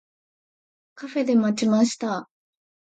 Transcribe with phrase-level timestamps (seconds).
[0.95, 2.27] カフェで待ちました。